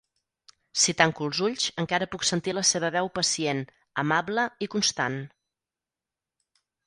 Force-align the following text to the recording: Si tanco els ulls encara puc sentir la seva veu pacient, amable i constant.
Si 0.83 0.93
tanco 1.01 1.25
els 1.27 1.41
ulls 1.47 1.65
encara 1.83 2.07
puc 2.15 2.25
sentir 2.29 2.55
la 2.59 2.63
seva 2.71 2.89
veu 2.97 3.11
pacient, 3.19 3.61
amable 4.05 4.47
i 4.67 4.71
constant. 4.77 5.19